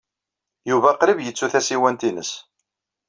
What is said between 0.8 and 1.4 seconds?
qrib